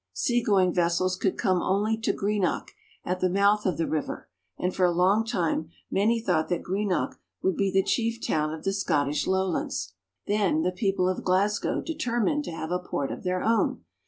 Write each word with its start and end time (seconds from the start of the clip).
Seagoing 0.13 0.73
vessels 0.73 1.15
could 1.15 1.37
come 1.37 1.61
only 1.61 1.95
to 1.95 2.11
Greenock, 2.11 2.71
at 3.05 3.19
the 3.19 3.29
mouth 3.29 3.67
of 3.67 3.77
the 3.77 3.85
river, 3.85 4.29
and 4.57 4.73
for 4.75 4.83
a 4.83 4.91
long 4.91 5.23
time 5.23 5.69
many 5.91 6.19
thought 6.19 6.49
that 6.49 6.63
Greenock 6.63 7.19
would 7.43 7.55
be 7.55 7.69
the 7.71 7.83
chief 7.83 8.19
town 8.19 8.51
of 8.51 8.63
GLASGOW 8.63 8.63
AND 8.63 8.63
THE 8.63 8.63
CLYDE. 8.63 8.63
35 8.63 8.63
the 8.63 8.73
Scottish 9.21 9.27
lowlands. 9.27 9.93
Then 10.25 10.61
the 10.63 10.71
people 10.71 11.07
of 11.07 11.23
Glasgow 11.23 11.81
deter 11.81 12.19
mined 12.19 12.45
to 12.45 12.51
have 12.51 12.71
a 12.71 12.79
port 12.79 13.11
of 13.11 13.21
their 13.21 13.43
own. 13.43 13.83